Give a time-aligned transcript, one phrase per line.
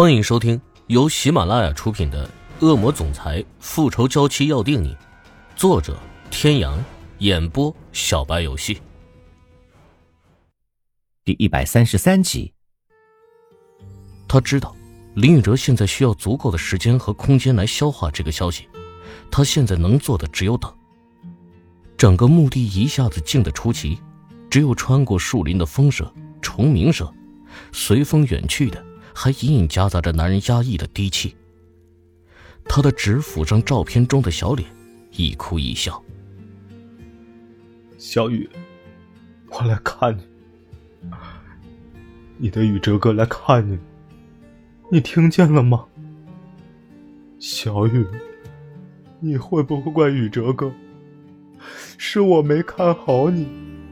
[0.00, 2.24] 欢迎收听由喜马拉雅出品的
[2.64, 4.94] 《恶魔总裁复仇娇妻要定你》，
[5.56, 5.98] 作者：
[6.30, 6.78] 天阳，
[7.18, 8.80] 演播：小白游戏。
[11.24, 12.54] 第一百三十三集。
[14.28, 14.72] 他知道
[15.16, 18.68] 林宇哲现在需要足够的时间和空间来消化这个消息，
[19.32, 20.72] 他现在能做的只有等。
[21.96, 23.98] 整个墓地一下子静得出奇，
[24.48, 26.08] 只有穿过树林的风声、
[26.40, 27.12] 虫鸣声，
[27.72, 28.86] 随风远去的。
[29.20, 31.34] 还隐隐夹杂着男人压抑的低气。
[32.66, 34.70] 他的指抚上照片中的小脸，
[35.10, 36.00] 一哭一笑。
[37.96, 38.48] 小雨，
[39.48, 40.22] 我来看你。
[42.36, 43.76] 你的宇哲哥来看你，
[44.88, 45.84] 你听见了吗？
[47.40, 48.06] 小雨，
[49.18, 50.72] 你会不会怪宇哲哥？
[51.96, 53.48] 是我没看好你，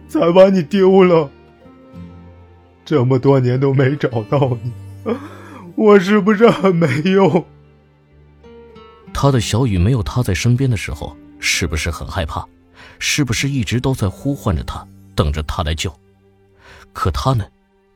[0.06, 1.29] 才把你丢了。
[2.84, 4.70] 这么多年都没找到你。
[5.77, 7.45] 我是不是很没用？
[9.12, 12.46] 他的小雨没有他在身边的时候，是不是很害怕？
[12.99, 15.93] 是不是一直都在呼唤着他，等着他来救？
[16.93, 17.46] 可他呢，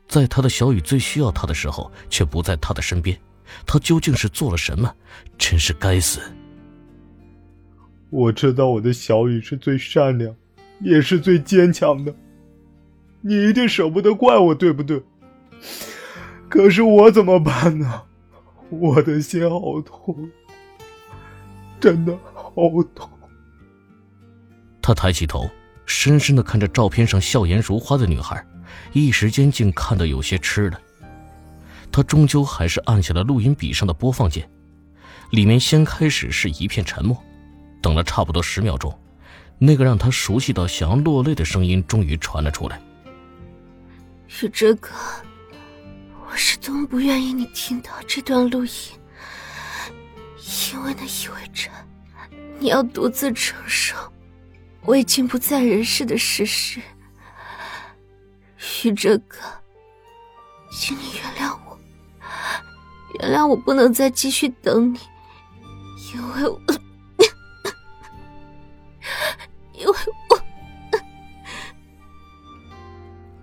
[0.07, 3.17] 在他的小雨最需要他的时候，却不在他的身边。
[3.65, 4.93] 他究竟是做了什么？
[5.37, 6.19] 真是该死！
[8.09, 10.33] 我知道我的小雨是最善良，
[10.79, 12.13] 也是最坚强的。
[13.21, 15.01] 你一定舍不得怪我，对不对？
[16.51, 18.01] 可是我怎么办呢？
[18.69, 20.29] 我的心好痛，
[21.79, 22.51] 真的好
[22.93, 23.09] 痛。
[24.81, 25.49] 他抬起头，
[25.85, 28.45] 深深的看着照片上笑颜如花的女孩，
[28.91, 30.81] 一时间竟看得有些痴了。
[31.89, 34.49] 他终究还是按下了录音笔上的播放键，
[35.29, 37.17] 里面先开始是一片沉默，
[37.81, 38.93] 等了差不多十秒钟，
[39.57, 42.81] 那个让他熟悉到想要落泪的声音终于传了出来
[44.27, 44.89] ：“是这个。”
[46.31, 48.71] 我是多么不愿意你听到这段录音，
[50.71, 51.69] 因为那意味着
[52.57, 53.97] 你要独自承受
[54.85, 56.79] 我已经不在人世的事实。
[58.87, 59.39] 宇哲哥，
[60.71, 61.77] 请你原谅我，
[63.19, 64.99] 原谅我不能再继续等你，
[66.13, 66.61] 因为我，
[69.75, 69.93] 因为
[70.29, 70.39] 我，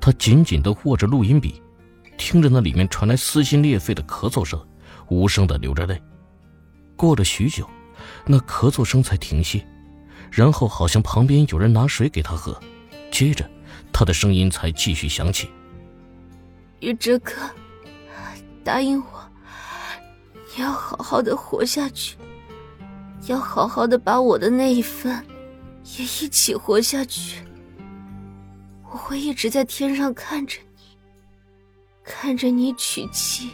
[0.01, 1.63] 他紧紧的握着录音笔。
[2.31, 4.63] 听着那里面传来撕心裂肺的咳嗽声，
[5.09, 5.99] 无声的流着泪。
[6.95, 7.67] 过了许久，
[8.27, 9.67] 那咳嗽声才停歇，
[10.31, 12.61] 然后好像旁边有人拿水给他喝，
[13.11, 13.49] 接着
[13.91, 15.49] 他的声音才继续响起
[16.81, 17.33] ：“宇哲哥，
[18.63, 19.31] 答应我，
[20.55, 22.15] 你要好好的活下去，
[23.27, 25.25] 要好好的把我的那一份
[25.97, 27.39] 也一起活下去。
[28.91, 30.59] 我会一直在天上看着。”
[32.11, 33.51] 看着你娶妻，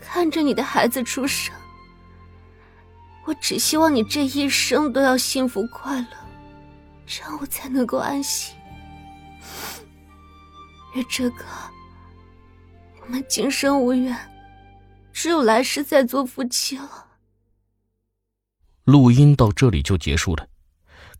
[0.00, 1.54] 看着你的孩子出生，
[3.26, 6.08] 我只希望你这一生都要幸福快乐，
[7.06, 8.56] 这样我才能够安心。
[10.94, 11.44] 月哲哥，
[13.02, 14.16] 我们今生无缘，
[15.12, 17.08] 只有来世再做夫妻了。
[18.84, 20.48] 录音到这里就结束了，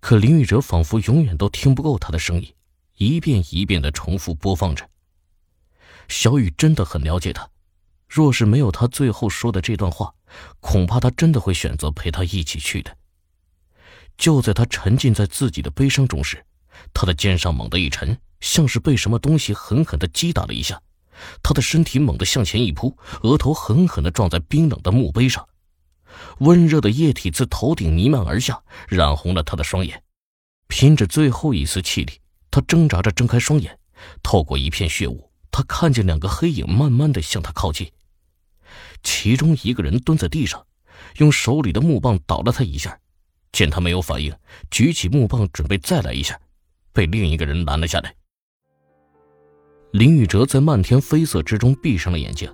[0.00, 2.54] 可林宇哲仿佛永远都听不够他的声音，
[2.96, 4.88] 一遍一遍的重复播放着。
[6.08, 7.48] 小雨真的很了解他，
[8.08, 10.14] 若是没有他最后说的这段话，
[10.60, 12.96] 恐怕他真的会选择陪他一起去的。
[14.16, 16.44] 就在他沉浸在自己的悲伤中时，
[16.92, 20.80] 他的肩上猛地一沉，像是被什么东西狠狠的击打了一下，
[21.42, 25.48] 他的身体猛地向前一扑，额头狠狠的撞在冰冷的墓碑上，
[26.38, 30.02] 温热的液体自头顶弥漫而下，染红了他的双眼。
[30.68, 33.78] 拼着最后一丝气力，他挣扎着睁开双眼，
[34.22, 35.30] 透过一片血雾。
[35.56, 37.88] 他看见两个黑影慢慢的向他靠近，
[39.04, 40.66] 其中一个人蹲在地上，
[41.18, 42.98] 用手里的木棒捣了他一下，
[43.52, 44.36] 见他没有反应，
[44.68, 46.36] 举起木棒准备再来一下，
[46.92, 48.12] 被另一个人拦了下来。
[49.92, 52.52] 林宇哲在漫天飞色之中闭上了眼睛，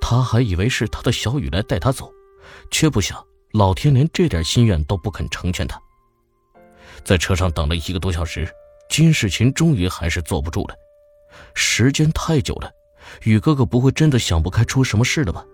[0.00, 2.10] 他还以为是他的小雨来带他走，
[2.70, 3.22] 却不想
[3.52, 5.78] 老天连这点心愿都不肯成全他。
[7.04, 8.48] 在车上等了一个多小时，
[8.88, 10.74] 金世琴终于还是坐不住了。
[11.54, 12.70] 时间太久了，
[13.24, 15.44] 雨哥哥不会真的想不开出什么事了吧？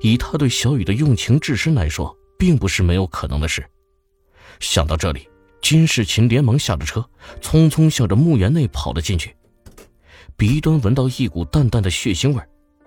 [0.00, 3.64] 以他对小雨的用情至深来说，并不是没有可能的事。
[4.60, 5.28] 想到这里，
[5.62, 7.04] 金世琴连忙下了车，
[7.40, 9.34] 匆匆向着墓园内跑了进去。
[10.36, 12.42] 鼻端闻到一股淡淡的血腥味，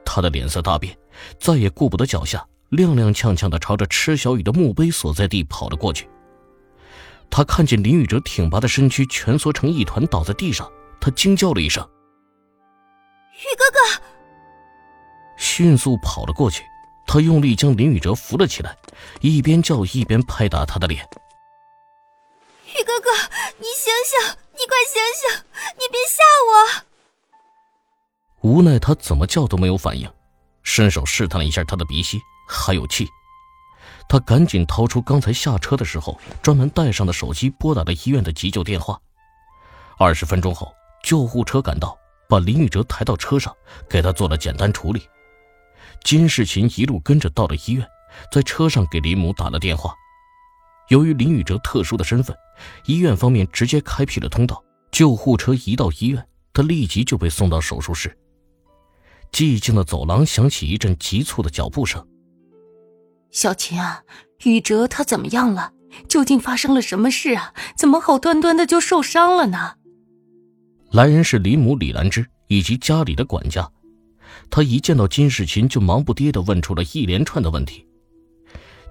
[0.05, 0.95] 他的脸色大变，
[1.39, 6.07] 再也顾不得脚下，踉踉跄跄地朝着池小雨的墓碑所在地跑了过去。
[7.29, 10.69] 他看见林宇哲挺拔的身躯蜷缩成一团倒在地上，
[10.99, 11.87] 他惊叫了一声。
[13.39, 14.03] 雨哥哥，
[15.37, 16.65] 迅速跑了过去，
[17.07, 18.77] 他用力将林宇哲扶了起来，
[19.21, 21.07] 一边叫一边拍打他的脸。
[22.77, 23.09] 宇哥哥，
[23.57, 24.37] 你醒醒！
[24.51, 25.43] 你快醒醒！
[25.75, 26.83] 你别吓我！
[28.41, 30.11] 无奈他怎么叫都没有反应，
[30.63, 33.07] 伸手试探了一下他的鼻息，还有气。
[34.09, 38.99] 他赶紧掏出刚才下车的时候专门带上的手机，拨打了医院的急救电话。
[39.97, 41.97] 二十分钟后，救护车赶到，
[42.29, 43.51] 把林宇哲抬到车上，
[43.89, 45.01] 给他做了简单处理。
[46.03, 47.85] 金世琴一路跟着到了医院，
[48.31, 49.95] 在车上给林母打了电话。
[50.89, 52.37] 由于林宇哲特殊的身份，
[52.85, 54.63] 医院方面直接开辟了通道。
[54.91, 56.23] 救护车一到医院，
[56.53, 58.15] 他立即就被送到手术室。
[59.31, 62.07] 寂静的走廊响起一阵急促的脚步声。
[63.31, 64.03] 小琴啊，
[64.43, 65.73] 宇哲他怎么样了？
[66.07, 67.53] 究竟发生了什么事啊？
[67.75, 69.75] 怎么好端端的就受伤了呢？
[70.91, 73.69] 来人是李母李兰芝以及家里的管家。
[74.49, 77.85] 他一见到金世琴，就忙不迭地问出了一连串的问题。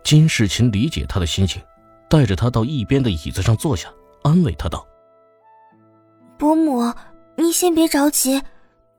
[0.05, 1.61] 金世琴理解他的心情，
[2.09, 3.89] 带着他到一边的椅子上坐下，
[4.23, 4.87] 安慰他道
[6.39, 6.93] ：“伯母，
[7.37, 8.41] 您先别着急，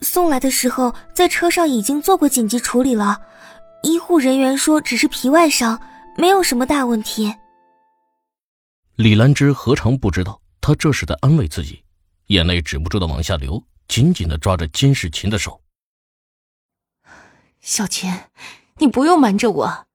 [0.02, 3.22] 送来的时候在车上已经做过紧急处理了，
[3.84, 5.80] 医护人员说只是皮外伤，
[6.18, 7.34] 没有什么大问题。”
[8.98, 11.82] 李兰芝何尝不知道他这是在安慰自己，
[12.30, 15.64] 眼泪止不住的往下流，紧紧的抓着金世琴的手。
[17.60, 18.14] 小琴，
[18.78, 19.88] 你不用瞒着我。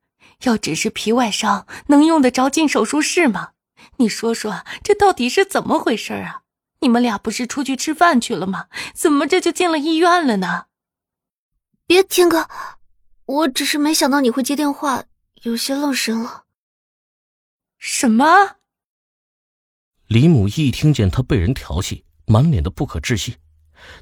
[0.42, 3.52] 要只是皮外伤，能用得着进手术室吗？
[3.98, 6.42] 你说说，这到底是怎么回事啊？
[6.80, 8.66] 你们俩不是出去吃饭去了吗？
[8.92, 10.66] 怎么这就进了医院了呢？
[11.86, 12.48] 别，天哥，
[13.26, 15.04] 我只是没想到你会接电话，
[15.44, 16.46] 有些愣神了。
[17.78, 18.56] 什么？
[20.08, 23.34] 李母一听见他被人调戏，满脸的不可置信，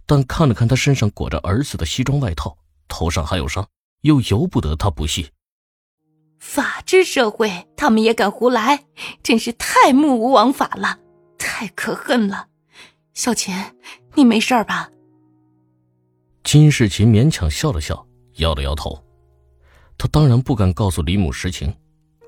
[0.06, 2.56] 但看了看他身上裹着儿子的西装外套。
[2.88, 3.66] 头上还有伤，
[4.02, 5.26] 又由不得他不信。
[6.38, 8.84] 法治社会，他们也敢胡来，
[9.22, 10.98] 真是太目无王法了，
[11.38, 12.48] 太可恨了。
[13.14, 13.54] 小琴，
[14.14, 14.90] 你没事吧？
[16.44, 19.02] 金世琴勉强笑了笑，摇了摇头。
[19.96, 21.74] 他当然不敢告诉李母实情，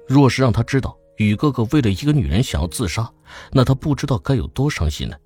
[0.06, 3.12] 若是让他知道宇哥哥为了一个女人想要自杀，
[3.50, 5.16] 那他不知道该有多伤心呢。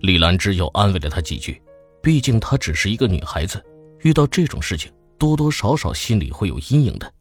[0.00, 1.60] 李兰芝又安慰了他几句，
[2.02, 3.64] 毕竟她只是一个女孩子。
[4.02, 7.12] 遇到这种事情，多多少少心里会有阴影的。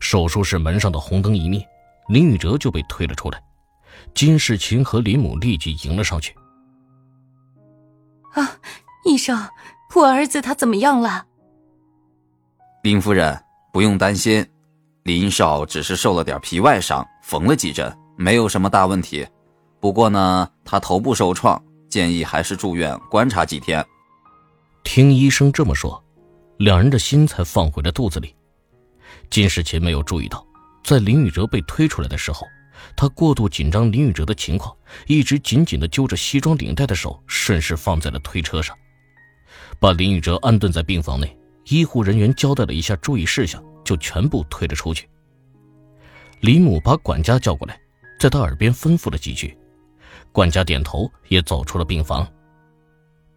[0.00, 1.62] 手术室门上的红灯一灭，
[2.08, 3.42] 林宇哲就被推了出来。
[4.14, 6.34] 金世琴和林母立即迎了上去。
[8.32, 8.56] 啊，
[9.04, 9.38] 医生，
[9.94, 11.26] 我儿子他怎么样了？
[12.82, 13.38] 林夫人
[13.70, 14.46] 不用担心，
[15.02, 19.26] 林少只是受了点皮外伤，缝了几针，没有什么大问题。
[19.80, 23.84] 不过呢，他头部受创，建议还是住院观察几天。
[24.84, 26.02] 听医生这么说，
[26.58, 28.34] 两人的心才放回了肚子里。
[29.30, 30.46] 金世琴没有注意到，
[30.84, 32.46] 在林宇哲被推出来的时候，
[32.96, 34.74] 他过度紧张林宇哲的情况，
[35.06, 38.76] 一直紧紧的揪着西装领带的手顺势放在了推车上，
[39.78, 41.36] 把林宇哲安顿在病房内。
[41.66, 45.08] 医护人员交代了一下注意事项，就全部推了出去。
[46.40, 47.78] 李母把管家叫过来，
[48.18, 49.56] 在他耳边吩咐了几句，
[50.32, 52.26] 管家点头，也走出了病房。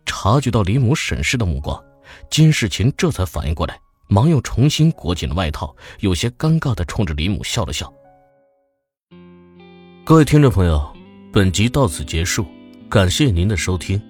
[0.06, 1.82] 察觉到李母审视的目光，
[2.30, 7.92] 金世琴这才反应过来，忙又重新裹紧了外套，有些尴尬的冲着李母笑了笑。
[10.06, 10.86] 各位听众朋友，
[11.32, 12.46] 本集到此结束，
[12.90, 14.02] 感谢您的收听。